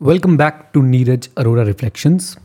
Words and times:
Welcome 0.00 0.36
back 0.36 0.58
to 0.74 0.80
Neeraj 0.82 1.28
Arora 1.38 1.62
reflections 1.62 2.36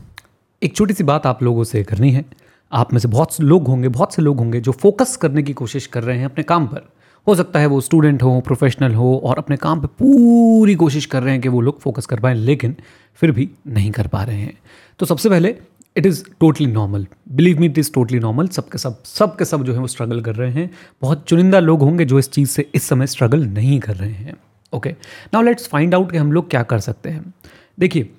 एक 0.62 0.74
छोटी 0.76 0.94
सी 0.94 1.04
बात 1.04 1.26
आप 1.26 1.42
लोगों 1.42 1.64
से 1.64 1.82
करनी 1.84 2.10
है। 2.10 2.24
आप 2.72 2.92
में 2.92 2.98
से 3.00 3.08
बहुत 3.08 3.34
से 3.34 3.42
लोग 3.42 3.66
होंगे, 3.66 3.88
बहुत 3.88 4.14
से 4.14 4.22
लोग 4.22 4.38
होंगे 4.38 4.60
जो 4.60 4.72
फोकस 4.72 5.16
करने 5.16 5.42
की 5.42 5.52
कोशिश 5.52 5.86
कर 5.86 6.02
रहे 6.02 6.16
हैं 6.18 6.24
अपने 6.24 6.44
काम 6.44 6.66
पर। 6.66 6.88
हो 7.26 7.34
सकता 7.34 7.60
है 7.60 7.66
वो 7.66 7.80
स्टूडेंट 7.80 8.22
हो 8.22 8.40
प्रोफेशनल 8.40 8.94
हो 8.94 9.16
और 9.24 9.38
अपने 9.38 9.56
काम 9.56 9.80
पे 9.80 9.86
पूरी 9.98 10.74
कोशिश 10.74 11.06
कर 11.06 11.22
रहे 11.22 11.32
हैं 11.32 11.42
कि 11.42 11.48
वो 11.48 11.60
लोग 11.60 11.80
फोकस 11.80 12.06
कर 12.06 12.20
पाएँ, 12.20 12.34
लेकिन 12.34 12.74
फिर 13.20 13.30
भी 13.30 13.48
नहीं 13.66 13.90
कर 13.90 14.06
पा 14.06 14.22
रहे 14.22 14.38
हैं। 14.38 14.58
तो 14.98 15.06
सबसे 15.06 15.28
पहले 15.28 15.54
it 15.96 16.06
is 16.06 16.22
totally 16.40 16.66
normal 16.66 17.06
believe 17.32 17.60
me 17.60 17.66
it 17.66 17.78
is 17.78 17.92
totally 17.92 18.18
normal 18.18 18.48
सबके 18.48 18.78
सब 18.78 19.02
सब 19.04 19.36
के 19.36 19.44
सब 19.44 19.64
जो 19.64 19.72
है 19.72 19.78
वो 19.78 19.86
स्ट्रगल 19.86 20.20
कर 20.20 20.34
रहे 20.34 20.50
हैं। 20.52 20.70
बहुत 21.02 21.24
चुनिंदा 21.28 21.60
लोग 21.60 21.82
होंगे 21.82 22.04
जो 22.04 22.18
इस 22.18 22.30
चीज़ 22.30 22.48
से, 22.48 22.66
इस 22.74 22.88
समय 22.88 23.06
स्ट्रगल 23.06 23.46
नहीं 23.46 23.78
कर 23.80 23.96
रहे 23.96 24.12
हैं। 24.12 24.36
Okay 24.74 24.90
now 25.34 25.42
let's 25.42 25.68
find 25.68 25.94
out 25.94 26.12
कि 26.12 26.18
हम 26.18 26.32
लोग 26.32 26.50
क्या 26.50 26.62
कर 26.62 26.78
सकते 26.80 27.10
हैं। 27.10 27.32
देखिए 27.78 28.10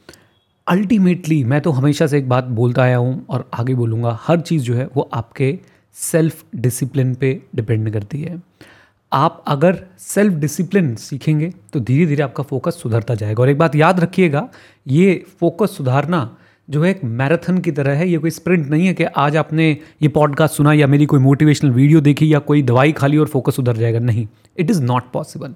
अल्टीमेटली 0.67 1.43
मैं 1.43 1.61
तो 1.61 1.71
हमेशा 1.71 2.07
से 2.07 2.17
एक 2.17 2.29
बात 2.29 2.43
बोलता 2.53 2.83
आया 2.83 2.97
हूँ 2.97 3.25
और 3.29 3.49
आगे 3.53 3.75
बोलूँगा, 3.75 4.17
हर 4.21 4.39
चीज़ 4.39 4.63
जो 4.63 4.73
है 4.73 4.87
वो 4.95 5.09
आपके 5.13 5.57
सेल्फ 5.95 6.43
डिसिप्लिन 6.55 7.13
पे 7.15 7.39
डिपेंड 7.55 7.91
करती 7.93 8.21
है। 8.21 8.41
आप 9.11 9.43
अगर 9.47 9.77
सेल्फ 9.99 10.33
डिसिप्लिन 10.35 10.95
सीखेंगे 10.95 11.51
तो 11.73 11.79
धीरे 11.79 12.05
धीरे 12.05 12.23
आपका 12.23 12.43
फोकस 12.43 12.79
सुधरता 12.81 13.15
जाएगा। 13.15 13.41
और 13.43 13.49
एक 13.49 13.57
बात 13.57 13.75
याद 13.75 13.99
रखिएगा, 13.99 14.47
ये 14.87 15.23
फोकस 15.39 15.77
सुधारना 15.77 16.37
जो 16.67 16.83
है 16.83 16.89
एक 16.91 17.03
मैराथन 17.03 17.57
की 17.57 17.71
तरह 17.71 17.97
है, 17.97 18.07
ये 18.09 18.17
कोई 18.17 18.29
स्प्रिंट 18.29 18.69
नहीं 18.69 18.87
है 18.87 18.93
कि 18.93 19.03
आज 19.03 19.37
आपने 19.37 19.69
ये 20.01 20.07
पॉडकास्ट 20.09 20.55
सुना 20.55 20.73
या 20.73 20.87
मेरी 20.87 21.05
कोई 21.05 21.19
मोटिवेशनल 21.19 21.71
वीडियो 21.71 22.01
देखी 22.01 22.33
या 22.33 22.39
कोई 22.41 22.61
दवाई 22.63 22.91
खा 22.91 23.07
ली 23.07 23.17
और 23.17 23.27
फोकस 23.27 23.55
सुधर 23.55 23.77
जाएगा। 23.77 23.99
नहीं 23.99 24.27
इट 24.57 24.71
इज़ 24.71 24.81
नॉट 24.83 25.11
पॉसिबल 25.13 25.55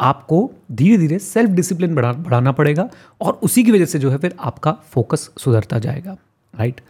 आपको 0.00 0.50
धीरे 0.72 0.98
धीरे 0.98 1.18
सेल्फ 1.18 1.50
डिसिप्लिन 1.50 1.94
बढ़ा, 1.94 2.12
बढ़ाना 2.12 2.52
पड़ेगा 2.52 2.88
और 3.20 3.38
उसी 3.42 3.64
की 3.64 3.72
वजह 3.72 3.84
से 3.84 3.98
जो 3.98 4.10
है 4.10 4.18
फिर 4.18 4.34
आपका 4.40 4.72
फोकस 4.90 5.30
सुधरता 5.38 5.78
जाएगा 5.78 6.16
राइट 6.54 6.80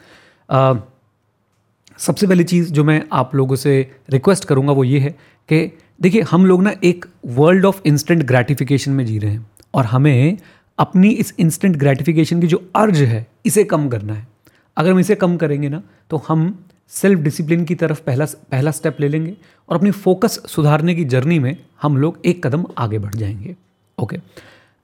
सबसे 1.98 2.26
पहली 2.26 2.44
चीज़ 2.44 2.72
जो 2.72 2.84
मैं 2.84 3.02
आप 3.12 3.34
लोगों 3.34 3.56
से 3.56 3.80
रिक्वेस्ट 4.10 4.44
करूँगा 4.44 4.72
वो 4.72 4.84
ये 4.84 4.98
है 4.98 5.10
कि 5.48 5.78
देखिए, 6.00 6.22
हम 6.22 6.46
लोग 6.46 6.62
ना 6.62 6.72
एक 6.84 7.04
वर्ल्ड 7.26 7.64
ऑफ़ 7.64 7.80
इंस्टेंट 7.86 8.22
ग्रेटिफिकेशन 8.22 8.92
में 8.92 9.04
जी 9.06 9.18
रहे 9.18 9.30
हैं 9.30 9.46
और 9.74 9.84
हमें 9.84 10.38
अपनी 10.78 11.10
इस 11.10 11.34
इंस्टेंट 11.38 11.76
ग्रेटिफिकेशन 11.76 12.40
की 12.40 12.46
जो 12.46 12.70
अर्ज़ 12.76 13.02
है, 13.04 13.26
इसे 13.46 13.64
कम 13.64 13.88
करना 13.88 14.14
है। 14.14 14.26
अगर 14.76 14.90
हम 14.90 14.98
इसे 14.98 15.14
कम 15.14 15.36
करेंगे 15.36 15.68
ना 15.68 15.82
तो 16.10 16.22
हम 16.28 16.64
सेल्फ 16.88 17.20
डिसिप्लिन 17.20 17.64
की 17.64 17.74
तरफ़ 17.74 18.00
पहला 18.00 18.24
पहला 18.24 18.70
स्टेप 18.70 18.96
ले 19.00 19.08
लेंगे 19.08 19.36
और 19.68 19.76
अपनी 19.76 19.90
फोकस 19.90 20.42
सुधारने 20.48 20.94
की 20.94 21.04
जर्नी 21.04 21.38
में 21.38 21.56
हम 21.82 21.96
लोग 21.96 22.18
एक 22.24 22.46
कदम 22.46 22.66
आगे 22.78 22.98
बढ़ 22.98 23.14
जाएँगे। 23.14 23.56
ओके 23.98 24.16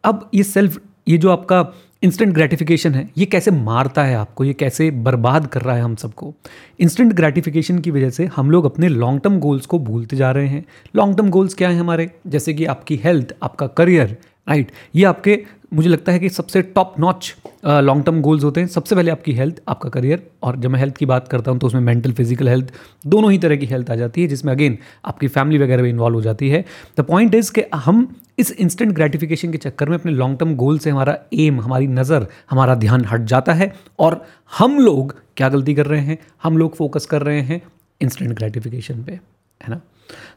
अब 0.05 0.31
ये 0.35 0.43
सेल्फ 0.43 0.81
ये 1.09 1.19
जो 1.19 1.31
आपका 1.31 1.75
इंस्टेंट 2.03 2.35
ग्रेटिफिकेशन 2.35 2.95
है, 2.95 3.11
ये 3.19 3.27
कैसे 3.27 3.51
मारता 3.51 4.05
है 4.05 4.15
आपको? 4.15 4.45
ये 4.45 4.53
कैसे 4.53 4.91
बर्बाद 4.91 5.47
कर 5.47 5.63
रहा 5.63 5.77
है 5.77 5.83
हम 5.83 5.95
सबको? 5.95 6.35
इंस्टेंट 6.81 7.13
ग्रेटिफिकेशन 7.13 7.79
की 7.79 7.91
वजह 7.91 8.11
से 8.11 8.27
हम 8.27 8.51
लोग 8.51 8.65
अपने 8.65 8.89
लॉन्ग 8.89 9.21
टर्म 9.21 9.39
गोल्स 9.39 9.67
को 9.67 9.79
भूलते 9.79 10.17
जा 10.17 10.31
रहे 10.31 10.49
हैं। 10.49 10.65
लॉन्ग 10.97 11.17
टर्म 11.17 11.31
गोल्स 11.31 11.55
क्या 11.55 11.69
हैं 11.69 11.81
हमारे? 11.81 12.11
जैसे 12.27 12.55
कि 12.55 12.65
आपकी 12.65 12.97
हेल्थ 13.05 13.35
आपका 13.43 13.67
करियर 13.67 14.17
राइट 14.47 14.67
right. 14.67 14.97
ये 14.97 15.05
आपके, 15.05 15.39
मुझे 15.75 15.89
लगता 15.89 16.13
है 16.13 16.19
कि 16.19 16.29
सबसे 16.29 16.61
top 16.63 16.95
notch 17.01 17.35
long 17.65 18.05
term 18.05 18.21
goals 18.23 18.45
होते 18.45 18.61
हैं। 18.61 18.67
सबसे 18.69 18.95
पहले 18.95 19.11
आपकी 19.11 19.33
हेल्थ 19.33 19.61
आपका 19.69 19.89
करियर 19.89 20.23
और 20.43 20.57
जब 20.57 20.71
मैं 20.71 20.79
हेल्थ 20.81 20.97
की 20.97 21.07
बात 21.07 21.29
करता 21.29 21.51
हूँ 21.51 21.59
तो 21.61 21.67
उसमें 21.67 21.81
मेंटल 21.81 22.13
फ़िज़िकल 22.13 22.49
हेल्थ 22.49 22.73
दोनों 23.07 23.31
ही 23.33 23.39
तरह 23.39 23.57
की 23.57 23.67
हेल्थ 23.67 23.91
आ 23.91 23.95
जाती 23.95 24.23
है, 24.23 24.29
जिसमें 24.29 24.53
अगेन 24.53 24.79
आपकी 25.05 25.29
फैमिली 25.29 25.59
वगैरह 25.59 25.83
भी 25.83 25.91
इन्वॉल्व 25.91 26.17
हो 26.17 26.23
जाती 26.23 26.49
है। 26.49 26.65
द 26.99 27.05
पॉइंट 27.05 27.35
इज़ 27.35 27.53
कि 27.53 27.65
हम 27.77 28.07
इस 28.39 28.53
इंस्टेंट 28.53 28.93
ग्रेटिफिकेशन 28.93 29.53
के 29.53 29.59
चक्कर 29.59 29.89
में 29.89 29.97
अपने 29.99 30.13
लॉन्ग 30.13 30.39
टर्म 30.39 30.55
गोल 30.57 30.79
से 30.79 30.91
हमारा 30.91 31.17
एम 31.35 31.61
हमारी 31.61 31.87
नज़र, 31.89 32.27
हमारा 32.51 32.75
ध्यान 32.77 33.05
हट 33.05 33.25
जाता 33.25 33.53
है 33.53 33.73
और 33.99 34.25
हम 34.53 34.79
लोग 34.79 35.15
क्या 35.37 35.49
गलती 35.49 35.75
कर 35.75 35.87
रहे 35.87 36.01
हैं? 36.01 36.19
हम 36.43 36.59
लोग 36.59 36.77
फोकस 36.77 37.07
कर 37.07 37.23
रहे 37.23 37.41
हैं 37.43 37.61
इंस्टेंट 38.01 38.33
ग्रेटिफिकेशन 38.33 39.03
पे, 39.05 39.13
है 39.13 39.69
ना? 39.69 39.81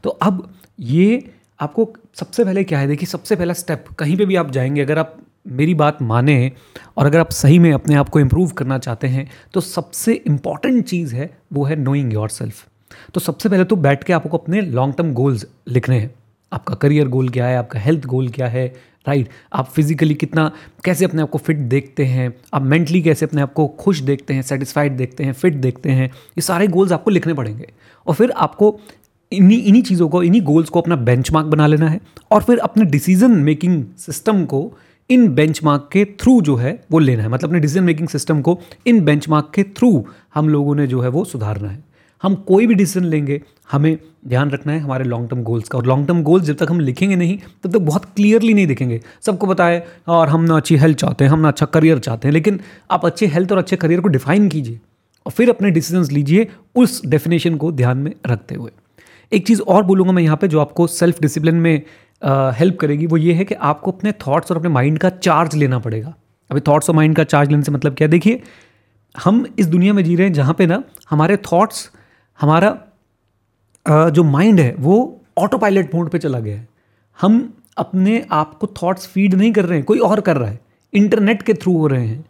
तो 0.04 0.10
अब 0.10 0.48
ये 0.80 1.24
आपको 1.60 1.92
सबसे 2.14 2.44
पहले 2.44 2.64
क्या 2.64 2.78
है? 2.78 2.86
देखिए, 2.86 3.06
सबसे 3.06 3.36
पहला 3.36 3.52
स्टेप 3.52 3.84
कहीं 3.98 4.16
पे 4.16 4.26
भी 4.26 4.36
आप 4.36 4.50
जाएँगे, 4.50 4.80
अगर 4.80 4.98
आप 4.98 5.16
मेरी 5.46 5.74
बात 5.74 6.02
माने 6.02 6.52
और 6.96 7.06
अगर 7.06 7.18
आप 7.18 7.30
सही 7.30 7.58
में 7.58 7.72
अपने 7.72 7.94
आप 7.94 8.08
को 8.08 8.20
इम्प्रूव 8.20 8.50
करना 8.50 8.78
चाहते 8.78 9.06
हैं 9.06 9.28
तो 9.54 9.60
सबसे 9.60 10.12
इंपॉर्टेंट 10.26 10.84
चीज़ 10.84 11.14
है, 11.14 11.30
वो 11.52 11.64
है 11.64 11.76
नोइंग 11.76 12.12
योर 12.12 12.28
सेल्फ 12.28 12.66
तो 13.14 13.20
सबसे 13.20 13.48
पहले 13.48 13.64
तो 13.64 13.76
बैठ 13.76 14.04
के 14.04 14.12
आपको 14.12 14.36
अपने 14.38 14.60
लॉन्ग 14.60 14.94
टर्म 14.94 15.12
गोल्स 15.12 15.46
लिखने 15.68 15.98
हैं। 15.98 16.14
आपका 16.52 16.74
करियर 16.74 17.08
गोल 17.08 17.28
क्या 17.28 17.46
है? 17.46 17.56
आपका 17.56 17.80
हेल्थ 17.80 18.04
गोल 18.06 18.28
क्या 18.28 18.48
है? 18.48 18.66
राइट 19.06 19.28
आप 19.52 19.68
फिजिकली 19.68 20.14
कितना, 20.14 20.50
कैसे 20.84 21.04
अपने 21.04 21.22
आप 21.22 21.30
को 21.30 21.38
फिट 21.38 21.56
देखते 21.56 22.04
हैं? 22.04 22.32
आप 22.54 22.62
मेंटली 22.62 23.02
कैसे 23.02 23.26
अपने 23.26 23.42
आप 23.42 23.52
को 23.52 23.66
खुश 23.68 24.00
देखते 24.00 24.34
हैं 24.34 24.42
सेटिस्फाइड 24.42 24.96
देखते 24.96 25.24
हैं 25.24 25.32
फिट 25.32 25.54
देखते 25.54 25.90
हैं? 25.90 26.06
ये 26.06 26.40
सारे 26.40 26.66
गोल्स 26.66 26.92
आपको 26.92 27.10
लिखने 27.10 27.34
पड़ेंगे। 27.34 27.72
और 28.06 28.14
फिर 28.14 28.30
आपको 28.30 28.78
इन्हीं 29.32 29.62
इन्हीं 29.62 29.82
चीज़ों 29.82 30.08
को, 30.08 30.22
इन्हीं 30.22 30.42
गोल्स 30.42 30.68
को 30.68 30.80
अपना 30.80 30.96
बेंचमार्क 30.96 31.46
बना 31.46 31.66
लेना 31.66 31.88
है 31.88 32.00
और 32.30 32.42
फिर 32.42 32.58
अपने 32.58 32.84
डिसीज़न 32.84 33.30
मेकिंग 33.30 33.84
सिस्टम 33.98 34.44
को 34.44 34.72
इन 35.10 35.28
बेंचमार्क 35.28 35.88
के 35.92 36.04
थ्रू 36.04 36.40
जो 36.40 36.56
है, 36.56 36.84
वो 36.90 36.98
लेना 36.98 37.22
है। 37.22 37.28
मतलब 37.28 37.48
अपने 37.48 37.60
डिसीज़न 37.60 37.84
मेकिंग 37.84 38.08
सिस्टम 38.08 38.40
को 38.40 38.58
इन 38.86 39.04
बेंचमार्क 39.04 39.52
के 39.54 39.62
थ्रू 39.62 40.06
हम 40.34 40.48
लोगों 40.48 40.74
ने 40.74 40.86
जो 40.86 41.00
है, 41.00 41.08
वो 41.08 41.24
सुधारना 41.24 41.68
है। 41.68 41.84
हम 42.22 42.34
कोई 42.34 42.66
भी 42.66 42.74
डिसीज़न 42.74 43.04
लेंगे, 43.04 43.42
हमें 43.72 43.98
ध्यान 44.28 44.50
रखना 44.50 44.72
है 44.72 44.78
हमारे 44.78 45.04
लॉन्ग 45.04 45.30
टर्म 45.30 45.42
गोल्स 45.42 45.68
का। 45.68 45.78
और 45.78 45.86
लॉन्ग 45.86 46.06
टर्म 46.06 46.22
गोल्स 46.22 46.44
जब 46.44 46.56
तक 46.56 46.66
हम 46.70 46.80
लिखेंगे 46.80 47.16
नहीं, 47.16 47.38
तब 47.64 47.72
तक 47.72 47.78
बहुत 47.78 48.04
क्लियरली 48.04 48.54
नहीं 48.54 48.66
दिखेंगे। 48.66 49.00
सबको 49.22 49.54
है, 49.62 49.86
और 50.08 50.28
हम 50.28 50.40
ना 50.40 50.56
अच्छी 50.56 50.76
हेल्थ 50.76 50.98
चाहते 50.98 51.24
हैं, 51.24 51.30
हम 51.30 51.40
ना 51.40 51.48
अच्छा 51.48 51.66
करियर 51.66 51.98
चाहते 51.98 52.28
हैं। 52.28 52.32
लेकिन 52.32 52.60
आप 52.90 53.06
अच्छे 53.06 53.26
हेल्थ 53.26 53.52
और 53.52 53.58
अच्छे 53.58 53.76
करियर 53.76 54.00
को 54.00 54.08
डिफाइन 54.08 54.48
कीजिए 54.48 54.80
और 55.26 55.32
फिर 55.32 55.50
अपने 55.50 55.70
डिसीजंस 55.70 56.12
लीजिए 56.12 56.48
उस 56.76 57.06
डेफिनेशन 57.06 57.56
को 57.56 57.72
ध्यान 57.72 57.98
में 57.98 58.12
रखते 58.26 58.54
हुए। 58.54 58.70
एक 59.32 59.46
चीज़ 59.46 59.60
और 59.62 59.82
बोलूँगा 59.84 60.12
मैं 60.12 60.22
यहाँ 60.22 60.36
पे 60.36 60.48
जो 60.48 60.60
आपको 60.60 60.86
सेल्फ 60.86 61.20
डिसिप्लिन 61.22 61.54
में 61.56 61.82
हेल्प 62.54 62.78
करेगी, 62.80 63.06
वो 63.06 63.16
ये 63.16 63.32
है 63.32 63.44
कि 63.44 63.54
आपको 63.54 63.90
अपने 63.90 64.12
थॉट्स 64.26 64.50
और 64.50 64.56
अपने 64.56 64.68
माइंड 64.70 64.98
का 64.98 65.08
चार्ज 65.10 65.54
लेना 65.54 65.78
पड़ेगा। 65.78 66.14
अभी 66.50 66.60
थॉट्स 66.68 66.90
और 66.90 66.96
माइंड 66.96 67.16
का 67.16 67.24
चार्ज 67.24 67.50
लेने 67.50 67.62
से 67.62 67.72
मतलब 67.72 67.94
क्या 67.94 68.08
देखिए, 68.08 68.42
हम 69.14 69.46
इस 69.58 69.66
दुनिया 69.66 69.92
में 69.94 70.02
जी 70.04 70.14
रहे 70.16 70.26
हैं 70.26 70.34
जहाँ 70.34 70.54
पे 70.54 70.66
ना 70.66 70.82
हमारे 71.10 71.36
थॉट्स 71.44 71.90
हमारा 72.40 72.76
जो 73.86 74.24
माइंड 74.24 74.60
है, 74.60 74.74
वो 74.74 75.24
ऑटो 75.38 75.58
पायलट 75.58 75.94
मोड 75.94 76.10
पे 76.10 76.18
चला 76.18 76.40
गया 76.40 76.56
है। 76.56 76.68
हम 77.18 77.52
अपने 77.78 78.24
आप 78.32 78.54
को 78.54 78.66
थॉट्स 78.82 79.06
फ़ीड 79.06 79.34
नहीं 79.34 79.52
कर 79.52 79.64
रहे 79.64 79.78
हैं, 79.78 79.84
कोई 79.86 79.98
और 80.00 80.20
कर 80.20 80.36
रहा 80.36 80.50
है। 80.50 80.60
इंटरनेट 80.92 81.42
के 81.42 81.54
थ्रू 81.54 81.76
हो 81.78 81.86
रहे 81.86 82.06
हैं 82.06 82.24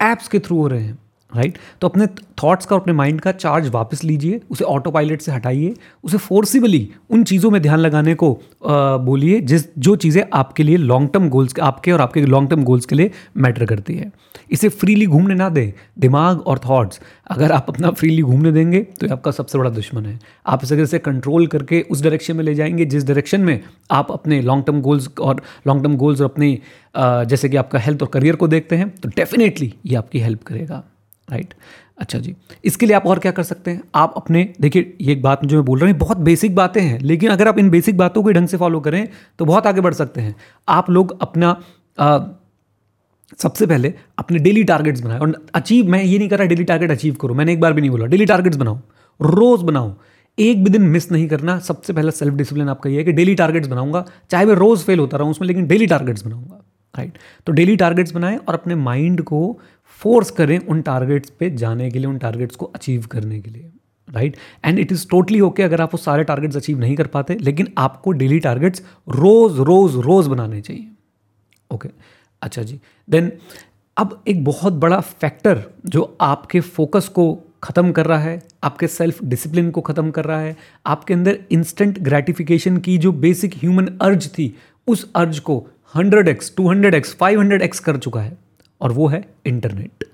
ऐप्स 0.00 0.28
के 0.28 0.38
थ्रू 0.38 0.56
हो 0.56 0.66
रहे 0.68 0.82
हैं। 0.82 0.98
Right 1.36 1.52
right? 1.52 1.80
तो 1.80 1.88
अपने 1.88 2.06
थॉट्स 2.42 2.66
का 2.66 2.76
अपने 2.76 2.92
माइंड 2.92 3.20
का 3.20 3.32
चार्ज 3.32 3.68
वापस 3.68 4.04
लीजिए, 4.04 4.40
उसे 4.50 4.64
ऑटो 4.64 4.90
पायलट 4.90 5.20
से 5.20 5.32
हटाइए, 5.32 5.74
उसे 6.04 6.18
फोर्सिबली 6.18 6.88
उन 7.10 7.24
चीज़ों 7.24 7.50
में 7.50 7.60
ध्यान 7.62 7.78
लगाने 7.78 8.14
को 8.14 8.32
बोलिए 8.64 9.40
जिस, 9.42 9.64
जो 9.78 9.96
चीज़ें 9.96 10.22
आपके 10.34 10.62
लिए 10.62 10.76
लॉन्ग 10.76 11.10
टर्म 11.12 11.28
गोल्स 11.28 11.58
आपके 11.62 11.92
और 11.92 12.00
आपके 12.00 12.20
लॉन्ग 12.22 12.50
टर्म 12.50 12.64
गोल्स 12.64 12.86
के 12.86 12.94
लिए 12.94 13.10
मैटर 13.36 13.64
करती 13.66 13.94
है। 13.94 14.10
इसे 14.50 14.68
फ्रीली 14.70 15.06
घूमने 15.06 15.34
ना 15.34 15.48
दें, 15.48 15.72
दिमाग 15.98 16.40
और 16.40 16.58
थॉट्स 16.58 17.00
अगर 17.30 17.52
आप 17.52 17.66
अपना 17.68 17.90
फ्रीली 17.90 18.22
घूमने 18.22 18.52
देंगे 18.52 18.80
तो 18.80 19.06
ये 19.06 19.12
आपका 19.12 19.30
सबसे 19.30 19.58
बड़ा 19.58 19.70
दुश्मन 19.70 20.06
है। 20.06 20.18
आप 20.46 20.60
इस 20.64 20.72
अगर 20.72 20.82
इसे 20.82 20.98
कंट्रोल 21.00 21.46
करके 21.46 21.80
उस 21.82 22.02
डायरेक्शन 22.02 22.36
में 22.36 22.44
ले 22.44 22.54
जाएँगे, 22.54 22.84
जिस 22.84 23.06
डायरेक्शन 23.06 23.40
में 23.40 23.60
आप 23.90 24.12
अपने 24.12 24.40
लॉन्ग 24.42 24.64
टर्म 24.66 24.80
गोल्स 24.80 25.08
और 25.20 25.42
लॉन्ग 25.66 25.82
टर्म 25.82 25.96
गोल्स 25.96 26.20
और 26.20 26.30
अपने 26.30 26.58
जैसे 26.96 27.48
कि 27.48 27.56
आपका 27.56 27.78
हेल्थ 27.78 28.02
और 28.02 28.08
करियर 28.08 28.36
को 28.36 28.48
देखते 28.48 28.76
हैं 28.76 28.88
तो 28.92 29.08
डेफिनेटली 29.08 29.72
ये 29.86 29.96
आपकी 29.96 30.20
हेल्प 30.20 30.42
करेगा। 30.42 30.82
राइट 31.30 31.54
अच्छा 31.98 32.18
जी। 32.18 32.34
इसके 32.64 32.86
लिए 32.86 32.96
आप 32.96 33.06
और 33.06 33.18
क्या 33.18 33.32
कर 33.32 33.42
सकते 33.42 33.70
हैं? 33.70 33.82
आप 33.94 34.12
अपने 34.16 34.48
देखिए 34.60 34.96
ये 35.00 35.12
एक 35.12 35.22
बात 35.22 35.44
जो 35.44 35.56
मैं 35.56 35.64
बोल 35.64 35.78
रहा 35.78 35.90
हूँ 35.90 35.98
बहुत 35.98 36.18
बेसिक 36.18 36.54
बातें 36.54 36.80
हैं 36.80 36.98
लेकिन 37.00 37.30
अगर 37.30 37.48
आप 37.48 37.58
इन 37.58 37.70
बेसिक 37.70 37.96
बातों 37.96 38.22
को 38.22 38.32
ढंग 38.32 38.48
से 38.48 38.56
फॉलो 38.56 38.80
करें 38.80 39.06
तो 39.38 39.44
बहुत 39.44 39.66
आगे 39.66 39.80
बढ़ 39.80 39.94
सकते 39.94 40.20
हैं। 40.20 40.34
आप 40.68 40.90
लोग 40.90 41.16
अपना 41.22 41.56
आ, 41.98 42.18
सबसे 43.38 43.66
पहले 43.66 43.92
अपने 44.18 44.38
डेली 44.38 44.62
टारगेट्स 44.64 45.00
बनाए। 45.00 45.18
और 45.18 45.34
अचीव 45.54 45.88
मैं 45.88 46.02
ये 46.04 46.18
नहीं 46.18 46.28
कर 46.28 46.38
रहा 46.38 46.46
डेली 46.48 46.64
टारगेट 46.64 46.90
अचीव 46.90 47.14
करो। 47.14 47.34
मैंने 47.34 47.52
एक 47.52 47.60
बार 47.60 47.72
भी 47.72 47.80
नहीं 47.80 47.90
बोला 47.90 48.06
डेली 48.06 48.26
टारगेट्स 48.26 48.56
बनाओ। 48.56 48.78
रोज़ 49.20 49.64
बनाओ। 49.64 49.94
एक 50.38 50.64
भी 50.64 50.70
दिन 50.70 50.82
मिस 50.82 51.10
नहीं 51.12 51.28
करना। 51.28 51.58
सबसे 51.58 51.92
पहला 51.92 52.10
सेल्फ 52.10 52.34
डिसिप्लिन 52.34 52.68
आपका 52.68 52.90
ये 52.90 52.96
है 52.96 53.04
कि 53.04 53.12
डेली 53.12 53.34
टारगेट्स 53.34 53.68
बनाऊँगा। 53.68 54.04
चाहे 54.30 54.46
मैं 54.46 54.54
रोज़ 54.54 54.84
फेल 54.84 54.98
होता 54.98 55.16
रहूँ 55.16 55.30
उसमें 55.30 55.46
लेकिन 55.48 55.66
डेली 55.66 55.86
टारगेट्स 55.86 56.26
बनाऊँगा। 56.26 56.60
राइट 56.94 57.18
तो 57.46 57.52
डेली 57.52 57.76
टारगेट्स 57.76 58.12
बनाएँ 58.12 58.36
और 58.38 58.54
अपने 58.54 58.74
माइंड 58.76 59.22
को 59.22 59.58
फोर्स 60.00 60.30
करें 60.30 60.58
उन 60.58 60.80
टारगेट्स 60.82 61.30
पे 61.30 61.50
जाने 61.52 61.90
के 61.90 61.98
लिए, 61.98 62.06
उन 62.06 62.18
टारगेट्स 62.18 62.56
को 62.56 62.66
अचीव 62.66 63.06
करने 63.10 63.40
के 63.40 63.50
लिए। 63.50 63.70
Right 64.08 64.36
and 64.64 64.78
it 64.78 64.92
is 64.92 65.06
totally 65.08 65.40
okay 65.40 65.62
अगर 65.62 65.80
आप 65.80 65.94
वो 65.94 65.98
सारे 65.98 66.24
टारगेट्स 66.24 66.56
अचीव 66.56 66.78
नहीं 66.78 66.96
कर 66.96 67.06
पाते, 67.06 67.34
लेकिन 67.34 67.68
आपको 67.78 68.12
डेली 68.12 68.38
टारगेट्स 68.40 68.82
रोज़ 69.08 69.60
रोज़ 69.60 69.96
रोज़ 69.98 70.28
बनाने 70.28 70.60
चाहिए। 70.60 70.88
Okay 71.70 71.88
okay. 71.88 72.00
अच्छा 72.42 72.62
जी। 72.62 72.80
देन 73.08 73.30
अब 73.96 74.22
एक 74.28 74.44
बहुत 74.44 74.72
बड़ा 74.72 75.00
फैक्टर 75.00 75.62
जो 75.86 76.16
आपके 76.20 76.60
फोकस 76.60 77.08
को 77.08 77.32
ख़त्म 77.62 77.92
कर 77.92 78.06
रहा 78.06 78.18
है, 78.18 78.42
आपके 78.64 78.86
सेल्फ 78.86 79.22
डिसिप्लिन 79.24 79.70
को 79.70 79.80
ख़त्म 79.80 80.10
कर 80.10 80.24
रहा 80.24 80.40
है, 80.40 80.56
आपके 80.86 81.14
अंदर 81.14 81.38
इंस्टेंट 81.50 81.98
ग्रेटिफिकेशन 81.98 82.76
की 82.78 82.96
जो 82.98 83.12
बेसिक 83.14 83.54
ह्यूमन 83.56 83.88
अर्ज़ 84.02 84.28
थी, 84.28 84.54
उस 84.88 85.10
अर्ज़ 85.16 85.40
को 85.40 85.58
hundred 85.94 86.28
x 86.28 86.52
two 86.56 86.68
hundred 86.68 86.94
x 86.94 87.14
five 87.14 87.40
hundred 87.40 87.62
x 87.62 87.80
कर 87.80 87.96
चुका 87.96 88.20
है 88.20 88.36
और 88.80 88.92
वो 88.92 89.06
है 89.08 89.24
इंटरनेट। 89.46 90.04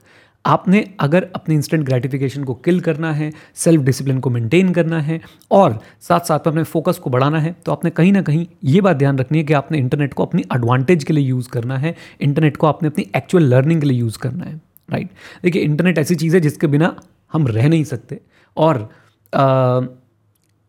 आपने 0.47 0.85
अगर 1.01 1.29
अपने 1.35 1.55
इंस्टेंट 1.55 1.85
ग्रेटिफिकेशन 1.85 2.45
को 2.45 2.55
किल 2.55 2.81
करना 2.81 3.13
है 3.13 3.33
सेल्फ 3.55 3.83
डिसिप्लिन 3.83 4.21
को 4.21 4.31
मेंटेन 4.31 4.73
करना 4.73 5.01
है 5.01 5.21
और 5.51 5.79
साथ 6.01 6.21
साथ 6.21 6.39
में 6.39 6.53
अपने 6.53 6.63
फोकस 6.63 6.99
को 6.99 7.11
बढ़ाना 7.11 7.41
है 7.41 7.55
तो 7.67 7.73
आपने 7.73 7.91
कहीं 7.91 8.13
ना 8.13 8.23
कहीं 8.23 8.47
ये 8.65 8.81
बात 8.81 8.97
ध्यान 8.97 9.19
रखनी 9.19 9.39
है 9.39 9.45
कि 9.45 9.53
आपने 9.53 9.79
इंटरनेट 9.79 10.15
को 10.15 10.25
अपनी 10.25 10.43
एडवांटेज 10.55 11.05
के 11.05 11.13
लिए 11.13 11.25
यूज़ 11.25 11.49
करना 11.49 11.77
है 11.77 11.95
इंटरनेट 12.21 12.57
को 12.57 12.67
आपने 12.67 12.89
अपनी 12.89 13.07
एक्चुअल 13.17 13.45
लर्निंग 13.45 13.81
के 13.81 13.87
लिए 13.87 13.99
यूज़ 13.99 14.19
करना 14.19 14.45
है 14.45 14.61
राइट 14.91 15.11
देखिए 15.43 15.63
इंटरनेट 15.63 15.99
ऐसी 15.99 16.15
चीज़ 16.15 16.35
है 16.35 16.41
जिसके 16.41 16.67
बिना 16.67 16.95
हम 17.33 17.47
रह 17.47 17.69
नहीं 17.69 17.85
सकते 17.85 18.21
और 18.57 18.91
आ, 19.35 19.81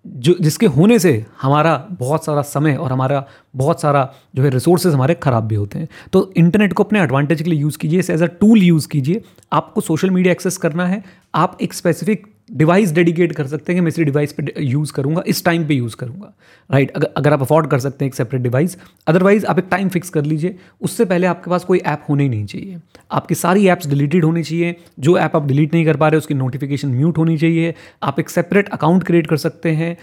जो, 0.07 0.35
जिसके 0.41 0.65
होने 0.65 0.99
से 0.99 1.25
हमारा 1.41 1.87
बहुत 1.91 2.25
सारा 2.25 2.41
समय 2.41 2.75
और 2.75 2.91
हमारा 2.91 3.25
बहुत 3.55 3.81
सारा 3.81 4.13
जो 4.35 4.43
है 4.43 4.49
रिसोर्सेज 4.49 4.93
हमारे 4.93 5.13
ख़राब 5.13 5.43
भी 5.43 5.55
होते 5.55 5.79
हैं। 5.79 5.87
तो 6.13 6.33
इंटरनेट 6.37 6.73
को 6.73 6.83
अपने 6.83 7.01
एडवांटेज 7.01 7.41
के 7.41 7.49
लिए 7.49 7.59
यूज़ 7.59 7.77
कीजिए। 7.77 7.99
एज 7.99 8.23
अ 8.23 8.25
टूल 8.25 8.63
यूज़ 8.63 8.87
कीजिए। 8.87 9.21
आपको 9.53 9.81
सोशल 9.81 10.09
मीडिया 10.09 10.31
एक्सेस 10.31 10.57
करना 10.57 10.87
है। 10.87 11.03
आप 11.35 11.57
एक 11.61 11.73
स्पेसिफिक 11.73 12.27
डिवाइस 12.49 12.91
डेडिकेट 12.93 13.31
कर 13.35 13.47
सकते 13.47 13.73
हैं 13.73 13.77
कि 13.77 13.81
मैं 13.81 13.89
इसी 13.89 14.03
डिवाइस 14.05 14.33
पे 14.33 14.53
यूज़ 14.59 14.91
करूँगा, 14.93 15.23
इस 15.27 15.43
टाइम 15.45 15.67
पे 15.67 15.73
यूज़ 15.73 15.95
करूँगा। 15.95 16.33
राइट 16.69 16.91
अगर 16.91 17.07
अगर 17.17 17.33
आप 17.33 17.41
अफोर्ड 17.41 17.67
कर 17.67 17.79
सकते 17.79 18.05
हैं 18.05 18.09
एक 18.09 18.15
सेपरेट 18.15 18.41
डिवाइस 18.41 18.77
अदरवाइज़ 19.07 19.45
आप 19.45 19.59
एक 19.59 19.65
टाइम 19.71 19.89
फिक्स 19.89 20.09
कर 20.09 20.25
लीजिए, 20.25 20.55
उससे 20.81 21.05
पहले 21.05 21.27
आपके 21.27 21.49
पास 21.49 21.63
कोई 21.63 21.79
ऐप 21.79 22.05
होने 22.09 22.23
ही 22.23 22.29
नहीं 22.29 22.45
चाहिए। 22.45 22.77
आपकी 23.11 23.35
सारी 23.35 23.67
ऐप्स 23.67 23.87
डिलीटेड 23.87 24.25
होनी 24.25 24.43
चाहिए, 24.43 24.75
जो 24.99 25.17
ऐप 25.17 25.35
आप 25.35 25.47
डिलीट 25.47 25.73
नहीं 25.73 25.85
कर 25.85 25.97
पा 25.97 26.07
रहे, 26.07 26.17
उसकी 26.17 26.33
नोटिफिकेशन 26.33 26.89
म्यूट 26.89 27.17
होनी 27.17 27.37
चाहिए, 27.37 27.73
आप 28.03 28.19
एक 28.19 28.29
सेपरेट 28.29 28.69
अकाउंट 28.69 29.03
क्रिएट 29.03 29.27
कर 29.27 29.37
सकते 29.37 29.71
हैं 29.71 29.95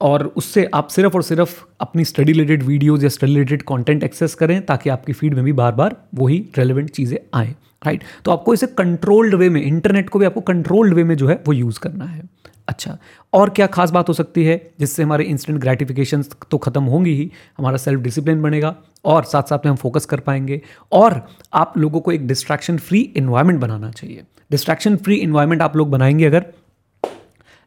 और 0.00 0.26
उससे 0.36 0.64
आप 0.74 0.88
सिर्फ़ 0.88 1.14
और 1.14 1.22
सिर्फ़ 1.22 1.60
अपनी 1.80 2.04
स्टडी 2.04 2.32
रिलेटेड 2.32 2.62
वीडियोज़ 2.62 3.02
या 3.02 3.08
स्टडी 3.08 3.32
रिलेटेड 3.32 3.62
कॉन्टेंट 3.62 4.02
एक्सेस 4.04 4.34
करें, 4.34 4.60
ताकि 4.62 4.90
आपकी 4.90 5.12
फ़ीड 5.12 5.34
में 5.34 5.44
भी 5.44 5.52
बार 5.54 5.72
बार 5.74 5.96
वही 6.14 6.44
रेलिवेंट 6.58 6.90
चीज़ें 6.90 7.18
आएँ। 7.34 7.54
राइट 7.82 8.04
तो 8.24 8.30
आपको 8.30 8.54
इसे 8.54 8.66
कंट्रोल्ड 8.68 9.34
वे 9.34 9.48
में 9.48 9.62
इंटरनेट 9.62 10.08
को 10.08 10.18
भी 10.18 10.26
आपको 10.26 10.40
कंट्रोल्ड 10.42 10.94
वे 10.94 11.04
में 11.04 11.16
जो 11.16 11.28
है, 11.28 11.42
वो 11.46 11.52
यूज़ 11.52 11.80
करना 11.80 12.04
है। 12.04 12.22
अच्छा 12.68 12.96
और 13.32 13.50
क्या 13.50 13.66
खास 13.66 13.90
बात 13.90 14.08
हो 14.08 14.14
सकती 14.14 14.44
है, 14.44 14.60
जिससे 14.80 15.02
हमारे 15.02 15.24
इंस्टेंट 15.24 15.58
ग्रेटिफिकेशन 15.58 16.22
तो 16.50 16.58
ख़त्म 16.58 16.82
होंगी 16.84 17.14
ही, 17.14 17.30
हमारा 17.58 17.76
सेल्फ 17.76 18.00
डिसिप्लिन 18.00 18.42
बनेगा, 18.42 18.74
और 19.04 19.24
साथ 19.24 19.42
साथ 19.42 19.58
में 19.58 19.70
हम 19.70 19.76
फोकस 19.76 20.04
कर 20.06 20.20
पाएँगे, 20.20 20.60
और 20.92 21.20
आप 21.54 21.78
लोगों 21.78 22.00
को 22.00 22.12
एक 22.12 22.26
डिस्ट्रैक्शन 22.26 22.78
फ्री 22.78 23.00
इन्वायरमेंट 23.16 23.60
बनाना 23.60 23.90
चाहिए। 23.90 24.22
डिस्ट्रैक्शन 24.50 24.96
फ्री 24.96 25.16
इन्वायरमेंट 25.16 25.62
आप 25.62 25.76
लोग 25.76 25.90
बनाएँगे 25.90 26.24
अगर 26.24 26.46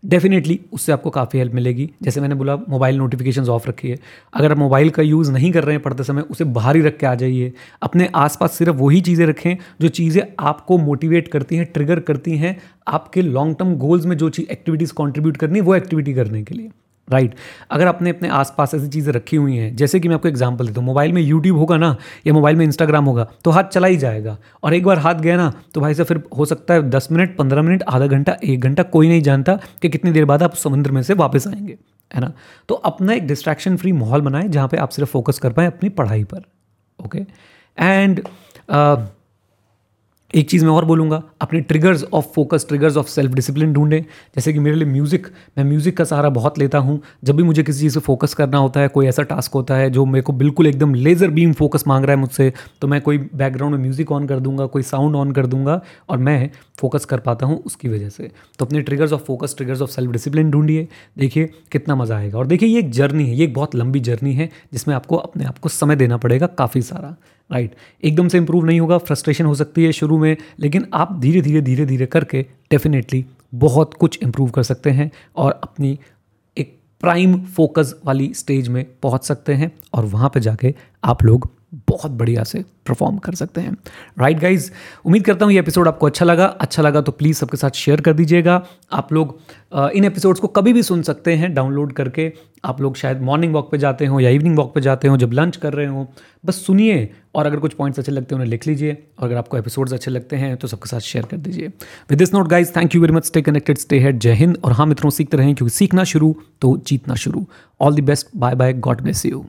डेफिनेटली 0.06 0.60
उससे 0.74 0.92
आपको 0.92 1.10
काफ़ी 1.10 1.40
हेल्प 1.40 1.54
मिलेगी। 1.54 1.90
जैसे 2.04 2.22
मैंने 2.22 2.36
बोला 2.36 2.56
मोबाइल 2.70 2.98
नोटिफिकेशन 2.98 3.50
ऑफ़ 3.50 3.68
रखिए 3.70 3.98
अगर 4.34 4.52
आप 4.52 4.58
मोबाइल 4.58 4.90
का 4.90 5.04
यूज़ 5.04 5.32
नहीं 5.32 5.52
कर 5.52 5.64
रहे 5.64 5.76
हैं 5.76 5.84
पढ़ते 5.84 6.04
समय, 6.04 6.22
उसे 6.22 6.44
बाहर 6.44 6.76
ही 6.76 6.82
रख 6.82 6.98
के 6.98 7.06
आ 7.06 7.16
जाइए। 7.16 7.54
अपने 7.82 8.10
आसपास 8.16 8.58
सिर्फ़ 8.58 8.76
वही 8.76 9.02
चीज़ें 9.02 9.26
रखें, 9.26 9.58
जो 9.82 9.88
चीज़ें 9.88 10.22
आपको 10.40 10.78
मोटिवेट 10.78 11.28
करती 11.28 11.56
हैं 11.56 11.66
ट्रिगर 11.66 12.00
करती 12.00 12.38
हैं, 12.38 12.58
आपके 12.88 13.22
लॉन्ग 13.22 13.56
टर्म 13.60 13.76
गोल्स 13.76 14.06
में 14.06 14.18
जो 14.18 14.30
चीज़ 14.30 14.52
एक्टिविटीज़ 14.52 14.94
कॉन्ट्रीब्यूट 14.94 15.38
करनी 15.38 15.60
है, 15.60 15.66
वो 15.66 15.76
एक्टिविटी 15.76 16.14
करने 16.14 16.44
के 16.44 16.56
लिए। 16.56 16.70
Right 17.08 17.30
right. 17.30 17.42
अगर 17.72 17.88
आपने 17.88 18.10
अपने 18.10 18.30
आसपास 18.30 18.74
ऐसी 18.74 18.88
चीज़ें 18.88 19.12
रखी 19.14 19.38
हुई 19.38 19.56
हैं, 19.56 19.76
जैसे 19.76 20.00
कि 20.00 20.08
मैं 20.08 20.16
आपको 20.16 20.28
एग्जांपल 20.28 20.68
देता 20.68 20.80
हूँ, 20.80 20.86
मोबाइल 20.86 21.12
में 21.14 21.22
यूट्यूब 21.22 21.58
होगा 21.58 21.78
ना, 21.78 21.96
या 22.28 22.34
मोबाइल 22.34 22.56
में 22.56 22.66
इंस्टाग्राम 22.66 23.06
होगा 23.06 23.28
तो 23.44 23.52
हाथ 23.52 23.64
चला 23.66 23.88
ही 23.88 23.98
जाएगा। 23.98 24.38
और 24.64 24.74
एक 24.74 24.84
बार 24.84 25.00
हाथ 25.00 25.16
गया 25.16 25.36
ना 25.38 25.52
तो 25.74 25.82
भाई 25.82 25.94
साहब 25.94 26.08
फिर 26.08 26.24
हो 26.38 26.46
सकता 26.46 26.74
है 26.74 26.90
दस 26.90 27.08
मिनट, 27.12 27.36
पंद्रह 27.38 27.62
मिनट, 27.62 27.84
आधा 27.84 28.08
घंटा, 28.08 28.38
एक 28.44 28.60
घंटा, 28.60 28.84
कोई 28.84 29.08
नहीं 29.08 29.22
जानता 29.22 29.60
कि 29.82 29.90
कितनी 29.90 30.12
देर 30.12 30.26
बाद 30.26 30.44
आप 30.44 30.54
समुद्र 30.56 30.92
में 30.92 31.02
से 31.04 31.14
वापस 31.14 31.48
आएँगे, 31.48 31.78
है 32.12 32.22
ना? 32.22 32.32
तो 32.70 32.76
अपना 32.76 33.14
एक 33.14 33.28
डिस्ट्रैक्शन 33.28 33.78
फ्री 33.78 33.92
माहौल 33.92 34.22
बनाए, 34.22 34.48
जहाँ 34.48 34.68
पर 34.68 34.78
आप 34.78 34.90
सिर्फ़ 34.90 35.12
फोकस 35.12 35.40
कर 35.40 35.54
पाएँ 35.54 35.68
अपनी 35.68 35.90
पढ़ाई 35.92 36.24
पर 36.24 36.44
ओके 37.00 37.20
एंड 37.78 38.20
एक 40.34 40.50
चीज़ 40.50 40.64
मैं 40.66 40.72
और 40.72 40.86
बोलूँगा, 40.86 41.22
अपने 41.42 41.60
triggers 41.62 42.04
of 42.04 42.26
focus 42.36 42.66
triggers 42.68 42.96
of 42.98 43.08
self 43.08 43.34
discipline 43.34 43.74
ढूंढें। 43.74 44.02
जैसे 44.02 44.54
कि 44.54 44.60
मेरे 44.60 44.76
लिए 44.76 44.88
म्यूज़िक 44.88 45.28
मैं 45.58 45.64
म्यूज़िक 45.64 45.98
का 45.98 46.04
सहारा 46.04 46.30
बहुत 46.30 46.58
लेता 46.60 46.78
हूँ। 46.78 47.00
जब 47.24 47.36
भी 47.36 47.44
मुझे 47.44 47.64
किसी 47.64 47.80
चीज़ 47.80 47.94
से 47.94 48.00
फोकस 48.00 48.34
करना 48.34 48.58
होता 48.58 48.80
है, 48.80 48.88
कोई 48.88 49.08
ऐसा 49.08 49.24
टास्क 49.24 49.54
होता 49.54 49.76
है 49.76 49.90
जो 49.90 50.06
मेरे 50.06 50.22
को 50.22 50.34
बिल्कुल 50.34 50.68
एकदम 50.68 50.94
लेज़र 50.96 51.30
बीम 51.30 51.54
फोकस 51.54 51.84
मांग 51.88 52.06
रहा 52.06 52.16
है 52.16 52.20
मुझसे 52.20 52.52
तो 52.82 52.88
मैं 52.88 53.02
कोई 53.02 53.18
बैकग्राउंड 53.18 53.76
में 53.76 53.82
म्यूज़िक 53.82 54.12
ऑन 54.12 54.28
कर 54.28 54.40
दूँगा, 54.40 54.66
कोई 54.66 54.82
साउंड 54.84 55.16
ऑन 55.16 55.32
कर 55.32 55.46
दूँगा 55.46 55.82
और 56.10 56.18
मैं 56.18 56.50
फोकस 56.80 57.06
कर 57.06 57.20
पाता 57.20 57.46
हूँ 57.46 57.62
उसकी 57.66 57.90
वजह 57.90 58.10
से। 58.10 58.32
तो 58.60 58.66
अपने 58.66 58.82
triggers 58.82 59.14
of 59.14 59.22
focus 59.24 59.56
triggers 59.58 59.82
of 59.82 59.90
self 59.92 60.12
discipline 60.12 60.52
ढूंढिए, 60.52 60.88
देखिए 61.18 61.50
कितना 61.72 61.96
मज़ा 61.96 62.18
आएगा। 62.18 62.40
और 62.40 62.48
देखिए, 62.48 62.70
ये 62.70 62.80
एक 62.80 62.90
जर्नी 62.92 63.28
है, 63.28 63.36
ये 63.36 63.44
एक 63.44 63.54
बहुत 63.54 63.76
लंबी 63.76 64.00
जर्नी 64.00 64.34
है, 64.34 64.50
जिसमें 64.74 64.96
आपको 64.96 65.16
अपने 65.18 65.46
आप 65.46 65.58
को 65.60 65.70
समय 65.70 65.96
देना 65.96 66.18
पड़ेगा 66.18 66.48
काफ़ी 66.48 66.82
सारा। 66.82 67.16
राइट 67.52 67.76
एकदम 68.04 68.28
से 68.28 68.38
इम्प्रूव 68.38 68.66
नहीं 68.66 68.80
होगा 68.80 68.98
फ्रस्ट्रेशन 68.98 69.46
हो 69.46 69.56
सकती 69.56 69.84
है 69.84 69.92
शुरू 69.92 70.18
में, 70.18 70.38
लेकिन 70.60 70.88
आप 70.94 71.20
धीरे 71.20 71.42
धीरे 71.42 71.62
धीरे 71.62 71.86
धीरे 71.86 72.06
करके 72.06 72.46
डेफिनेटली 72.72 73.26
बहुत 73.54 73.94
कुछ 73.94 74.20
इम्प्रूव 74.24 74.50
कर 74.50 74.64
सकते 74.64 74.90
हैं 74.90 75.12
और 75.36 75.60
अपनी 75.64 76.00
एक 76.58 76.80
प्राइम 77.02 77.42
फोकस 77.42 77.96
वाली 78.06 78.34
स्टेज 78.34 78.68
में 78.68 78.86
पहुँच 79.04 79.24
सकते 79.24 79.54
हैं 79.54 79.72
और 79.94 80.06
वहाँ 80.06 80.30
पर 80.30 80.40
जाके 80.40 80.76
आप 81.04 81.24
लोग 81.24 81.55
बहुत 81.96 82.12
बढ़िया 82.14 82.44
से 82.44 82.64
परफॉर्म 82.88 83.18
कर 83.18 83.36
सकते 83.36 83.62
हैं। 83.62 83.76
राइट 84.20 84.40
गाइज़ 84.40 84.70
उम्मीद 85.06 85.26
करता 85.26 85.46
हूँ 85.46 85.54
ये 85.54 85.60
एपिसोड 85.60 85.88
आपको 85.88 86.06
अच्छा 86.06 86.26
लगा। 86.26 86.46
अच्छा 86.46 86.84
लगा 86.84 87.02
तो 87.02 87.12
प्लीज़ 87.12 87.38
सबके 87.38 87.58
साथ 87.58 87.76
शेयर 87.76 88.02
कर 88.02 88.14
दीजिएगा। 88.14 88.64
आप 88.94 89.14
लोग 89.14 89.40
इन 89.94 90.06
एपिसोड्स 90.06 90.40
को 90.40 90.48
कभी 90.50 90.74
भी 90.74 90.84
सुन 90.84 91.02
सकते 91.04 91.34
हैं 91.36 91.54
डाउनलोड 91.54 91.94
करके। 91.94 92.32
आप 92.66 92.82
लोग 92.82 92.96
शायद 92.96 93.22
मॉर्निंग 93.22 93.54
वॉक 93.54 93.72
पे 93.72 93.78
जाते 93.78 94.06
हो 94.06 94.20
या 94.20 94.30
इवनिंग 94.30 94.58
वॉक 94.58 94.74
पे 94.76 94.82
जाते 94.82 95.08
हो, 95.08 95.18
जब 95.18 95.34
लंच 95.34 95.58
कर 95.58 95.74
रहे 95.74 95.88
हो। 95.88 96.08
बस 96.44 96.66
सुनिए 96.66 97.10
और 97.36 97.46
अगर 97.46 97.60
कुछ 97.60 97.74
पॉइंट्स 97.74 98.00
अच्छे 98.00 98.12
लगते 98.12 98.36
हैं, 98.36 98.40
उन्हें 98.40 98.50
लिख 98.50 98.68
लीजिए। 98.68 98.94
और 99.20 99.28
अगर 99.28 99.38
आपको 99.38 99.58
एपिसोड्स 99.58 99.94
अच्छे 99.94 100.12
लगते 100.12 100.36
हैं 100.36 100.56
तो 100.58 100.68
सबके 100.68 100.90
साथ 100.90 101.00
शेयर 101.02 101.26
कर 101.26 101.38
दीजिए। 101.38 101.68
With 101.68 102.20
this 102.20 102.34
note 102.34 102.48
guys 102.48 102.72
thank 102.76 102.96
you 102.96 103.02
very 103.02 103.14
much 103.14 103.26
stay 103.26 103.42
connected 103.42 103.78
stay 103.78 104.00
ahead 104.00 104.20
Jai 104.20 104.34
Hind 104.34 104.58
और 104.64 104.72
हाँ 104.72 104.86
मित्रों, 104.86 105.10
सीखते 105.12 105.38
रहें, 105.38 105.54
क्योंकि 105.56 105.76
सीखना 105.76 106.04
शुरू 106.06 106.36
तो 106.62 106.78
जीतना 106.88 107.16
शुरू। 107.16 107.46
All 107.80 107.96
the 107.96 108.04
best 108.04 108.28
bye 108.36 108.56
bye 108.56 108.74
god 108.74 109.02
bless 109.02 109.26
you 109.26 109.46